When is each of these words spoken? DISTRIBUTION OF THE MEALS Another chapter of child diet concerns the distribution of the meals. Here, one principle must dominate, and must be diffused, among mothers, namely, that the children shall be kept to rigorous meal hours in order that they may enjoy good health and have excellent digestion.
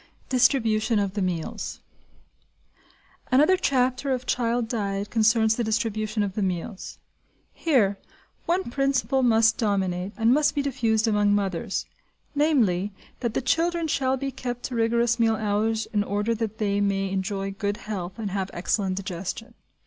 DISTRIBUTION 0.29 0.97
OF 0.97 1.13
THE 1.13 1.21
MEALS 1.21 1.79
Another 3.31 3.55
chapter 3.55 4.11
of 4.11 4.25
child 4.25 4.67
diet 4.67 5.11
concerns 5.11 5.55
the 5.57 5.63
distribution 5.63 6.23
of 6.23 6.33
the 6.33 6.41
meals. 6.41 6.97
Here, 7.53 7.99
one 8.47 8.71
principle 8.71 9.21
must 9.21 9.59
dominate, 9.59 10.13
and 10.17 10.33
must 10.33 10.55
be 10.55 10.63
diffused, 10.63 11.07
among 11.07 11.35
mothers, 11.35 11.85
namely, 12.33 12.91
that 13.19 13.35
the 13.35 13.43
children 13.43 13.87
shall 13.87 14.17
be 14.17 14.31
kept 14.31 14.63
to 14.63 14.75
rigorous 14.75 15.19
meal 15.19 15.35
hours 15.35 15.85
in 15.93 16.03
order 16.03 16.33
that 16.33 16.57
they 16.57 16.81
may 16.81 17.11
enjoy 17.11 17.51
good 17.51 17.77
health 17.77 18.17
and 18.17 18.31
have 18.31 18.49
excellent 18.55 18.95
digestion. 18.95 19.53